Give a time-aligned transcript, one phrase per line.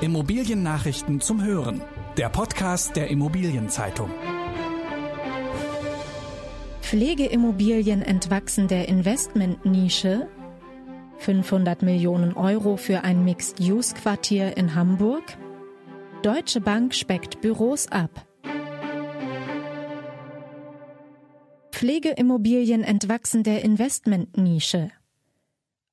[0.00, 1.80] Immobiliennachrichten zum Hören.
[2.16, 4.10] Der Podcast der Immobilienzeitung.
[6.82, 10.28] Pflegeimmobilien entwachsen der Investmentnische.
[11.18, 15.22] 500 Millionen Euro für ein Mixed-Use-Quartier in Hamburg.
[16.22, 18.26] Deutsche Bank speckt Büros ab.
[21.70, 24.90] Pflegeimmobilien entwachsen der Investmentnische.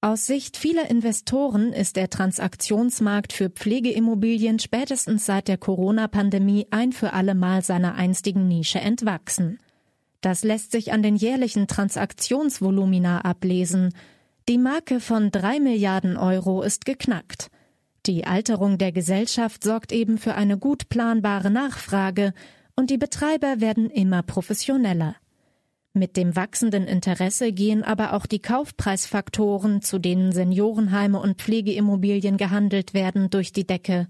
[0.00, 7.14] Aus Sicht vieler Investoren ist der Transaktionsmarkt für Pflegeimmobilien spätestens seit der Corona-Pandemie ein für
[7.14, 9.58] alle Mal seiner einstigen Nische entwachsen.
[10.20, 13.92] Das lässt sich an den jährlichen Transaktionsvolumina ablesen.
[14.48, 17.50] Die Marke von drei Milliarden Euro ist geknackt.
[18.06, 22.34] Die Alterung der Gesellschaft sorgt eben für eine gut planbare Nachfrage
[22.76, 25.16] und die Betreiber werden immer professioneller.
[25.98, 32.94] Mit dem wachsenden Interesse gehen aber auch die Kaufpreisfaktoren, zu denen Seniorenheime und Pflegeimmobilien gehandelt
[32.94, 34.06] werden, durch die Decke.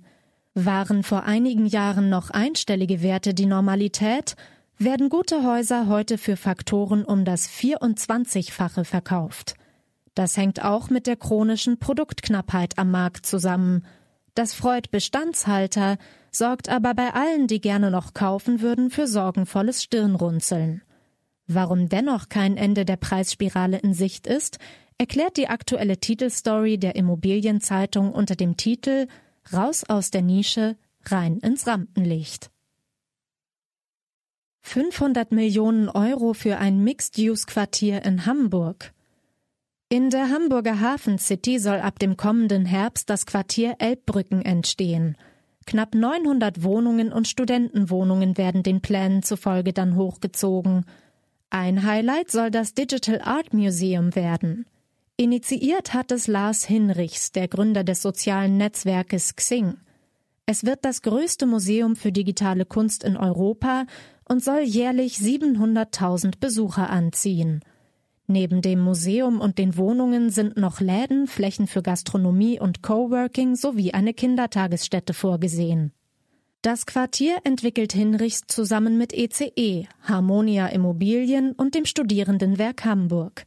[0.52, 4.36] Waren vor einigen Jahren noch einstellige Werte die Normalität,
[4.76, 9.54] werden gute Häuser heute für Faktoren um das 24-fache verkauft.
[10.14, 13.86] Das hängt auch mit der chronischen Produktknappheit am Markt zusammen.
[14.34, 15.96] Das freut Bestandshalter,
[16.30, 20.82] sorgt aber bei allen, die gerne noch kaufen würden, für sorgenvolles Stirnrunzeln.
[21.48, 24.58] Warum dennoch kein Ende der Preisspirale in Sicht ist,
[24.98, 29.08] erklärt die aktuelle Titelstory der Immobilienzeitung unter dem Titel
[29.52, 30.76] Raus aus der Nische,
[31.06, 32.50] rein ins Rampenlicht.
[34.60, 38.92] 500 Millionen Euro für ein Mixed-Use-Quartier in Hamburg.
[39.88, 45.16] In der Hamburger Hafen City soll ab dem kommenden Herbst das Quartier Elbbrücken entstehen.
[45.64, 50.84] Knapp 900 Wohnungen und Studentenwohnungen werden den Plänen zufolge dann hochgezogen.
[51.50, 54.66] Ein Highlight soll das Digital Art Museum werden.
[55.16, 59.78] Initiiert hat es Lars Hinrichs, der Gründer des sozialen Netzwerkes Xing.
[60.44, 63.86] Es wird das größte Museum für digitale Kunst in Europa
[64.28, 67.60] und soll jährlich 700.000 Besucher anziehen.
[68.26, 73.92] Neben dem Museum und den Wohnungen sind noch Läden, Flächen für Gastronomie und Coworking sowie
[73.92, 75.92] eine Kindertagesstätte vorgesehen.
[76.68, 83.46] Das Quartier entwickelt Hinrichs zusammen mit ECE, e, Harmonia Immobilien und dem Studierendenwerk Hamburg.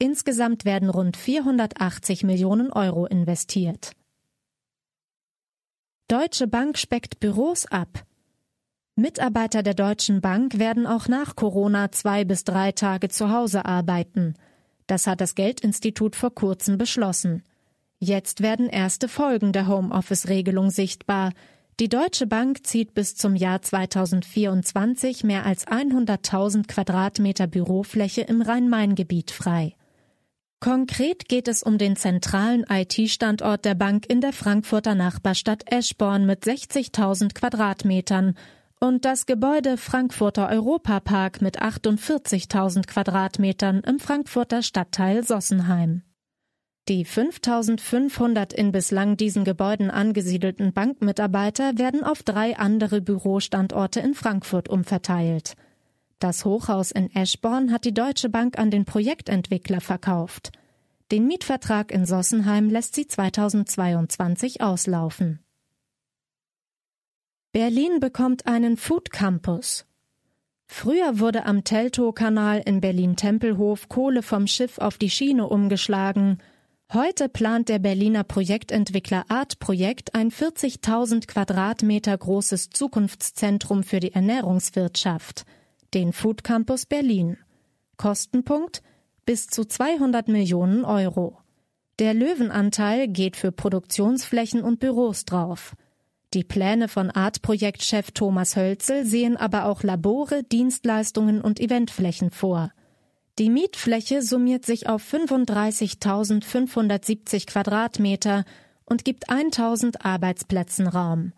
[0.00, 3.92] Insgesamt werden rund 480 Millionen Euro investiert.
[6.08, 8.02] Deutsche Bank speckt Büros ab.
[8.96, 14.34] Mitarbeiter der Deutschen Bank werden auch nach Corona zwei bis drei Tage zu Hause arbeiten.
[14.88, 17.44] Das hat das Geldinstitut vor kurzem beschlossen.
[18.00, 21.30] Jetzt werden erste Folgen der Homeoffice-Regelung sichtbar,
[21.78, 29.30] die Deutsche Bank zieht bis zum Jahr 2024 mehr als 100.000 Quadratmeter Bürofläche im Rhein-Main-Gebiet
[29.30, 29.74] frei.
[30.58, 36.44] Konkret geht es um den zentralen IT-Standort der Bank in der Frankfurter Nachbarstadt Eschborn mit
[36.44, 38.34] 60.000 Quadratmetern
[38.80, 46.02] und das Gebäude Frankfurter Europapark mit 48.000 Quadratmetern im Frankfurter Stadtteil Sossenheim.
[46.88, 54.68] Die 5500 in bislang diesen Gebäuden angesiedelten Bankmitarbeiter werden auf drei andere Bürostandorte in Frankfurt
[54.68, 55.56] umverteilt.
[56.20, 60.52] Das Hochhaus in Eschborn hat die Deutsche Bank an den Projektentwickler verkauft.
[61.10, 65.40] Den Mietvertrag in Sossenheim lässt sie 2022 auslaufen.
[67.50, 69.86] Berlin bekommt einen Food Campus.
[70.68, 76.38] Früher wurde am Teltow-Kanal in Berlin-Tempelhof Kohle vom Schiff auf die Schiene umgeschlagen–
[76.92, 85.46] Heute plant der Berliner Projektentwickler Art Projekt ein 40.000 Quadratmeter großes Zukunftszentrum für die Ernährungswirtschaft,
[85.94, 87.38] den Food Campus Berlin.
[87.96, 88.82] Kostenpunkt
[89.24, 91.38] bis zu 200 Millionen Euro.
[91.98, 95.74] Der Löwenanteil geht für Produktionsflächen und Büros drauf.
[96.34, 102.70] Die Pläne von Art-Projektchef Thomas Hölzel sehen aber auch Labore, Dienstleistungen und Eventflächen vor.
[103.38, 108.46] Die Mietfläche summiert sich auf 35.570 Quadratmeter
[108.86, 111.34] und gibt 1000 Arbeitsplätzen Raum.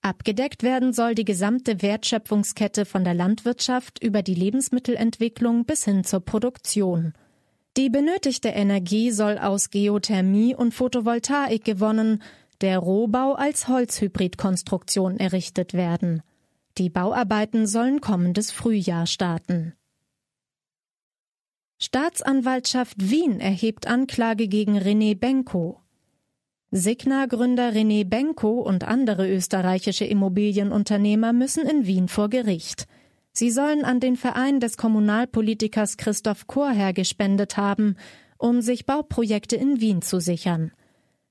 [0.00, 6.20] Abgedeckt werden soll die gesamte Wertschöpfungskette von der Landwirtschaft über die Lebensmittelentwicklung bis hin zur
[6.20, 7.12] Produktion.
[7.76, 12.22] Die benötigte Energie soll aus Geothermie und Photovoltaik gewonnen,
[12.62, 16.22] der Rohbau als Holzhybridkonstruktion errichtet werden.
[16.78, 19.74] Die Bauarbeiten sollen kommendes Frühjahr starten.
[21.82, 25.80] Staatsanwaltschaft Wien erhebt Anklage gegen René Benko.
[26.70, 32.86] Signa-Gründer René Benko und andere österreichische Immobilienunternehmer müssen in Wien vor Gericht.
[33.32, 37.96] Sie sollen an den Verein des Kommunalpolitikers Christoph Chorherr gespendet haben,
[38.38, 40.70] um sich Bauprojekte in Wien zu sichern.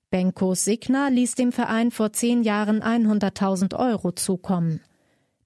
[0.10, 4.82] Benkos Signa ließ dem Verein vor zehn Jahren 100.000 Euro zukommen.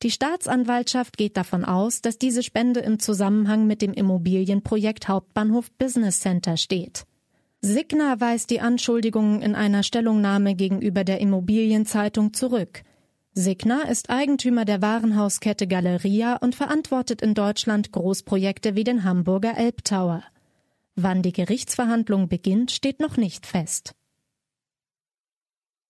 [0.04, 6.20] Die Staatsanwaltschaft geht davon aus, dass diese Spende im Zusammenhang mit dem Immobilienprojekt Hauptbahnhof Business
[6.20, 7.06] Center steht.
[7.62, 12.84] Signa weist die Anschuldigungen in einer Stellungnahme gegenüber der Immobilienzeitung zurück.
[13.34, 20.24] Signa ist Eigentümer der Warenhauskette Galeria und verantwortet in Deutschland Großprojekte wie den Hamburger Elbtower.
[20.96, 23.96] Wann die Gerichtsverhandlung beginnt, steht noch nicht fest.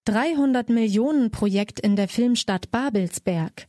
[0.06, 3.68] 300 Millionen Projekt in der Filmstadt Babelsberg.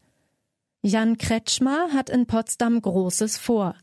[0.87, 3.75] Jan Kretschmer hat in Potsdam Großes vor.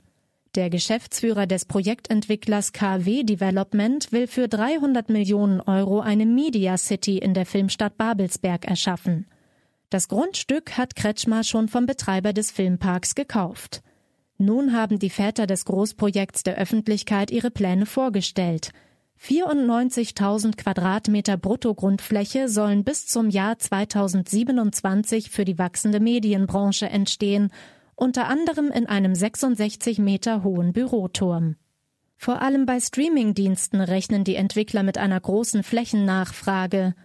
[0.56, 7.34] Der Geschäftsführer des Projektentwicklers KW Development will für 300 Millionen Euro eine Media City in
[7.34, 9.28] der Filmstadt Babelsberg erschaffen.
[9.90, 13.84] Das Grundstück hat Kretschmer schon vom Betreiber des Filmparks gekauft.
[14.38, 18.72] Nun haben die Väter des Großprojekts der Öffentlichkeit ihre Pläne vorgestellt–
[19.22, 27.52] 94.000 Quadratmeter Bruttogrundfläche sollen bis zum Jahr 2027 für die wachsende Medienbranche entstehen,
[27.96, 31.56] unter anderem in einem 66 Meter hohen Büroturm.
[32.18, 36.96] Vor allem bei Streamingdiensten rechnen die Entwickler mit einer großen Flächennachfrage.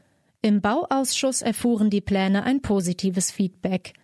[0.43, 3.95] Im Bauausschuss erfuhren die Pläne ein positives Feedback.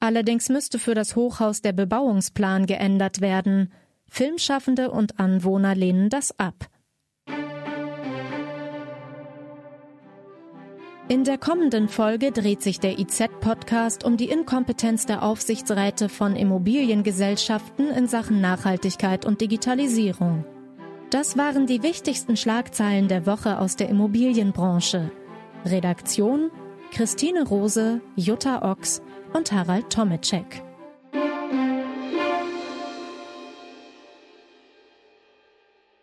[0.00, 3.72] Allerdings müsste für das Hochhaus der Bebauungsplan geändert werden.
[4.08, 6.68] Filmschaffende und Anwohner lehnen das ab.
[11.12, 17.90] In der kommenden Folge dreht sich der IZ-Podcast um die Inkompetenz der Aufsichtsräte von Immobiliengesellschaften
[17.90, 20.46] in Sachen Nachhaltigkeit und Digitalisierung.
[21.10, 25.12] Das waren die wichtigsten Schlagzeilen der Woche aus der Immobilienbranche.
[25.66, 26.50] Redaktion
[26.92, 29.02] Christine Rose, Jutta Ochs
[29.34, 30.62] und Harald Tomicek.